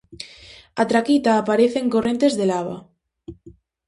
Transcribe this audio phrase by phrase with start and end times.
[0.81, 2.77] A traquita aparece en correntes de lava.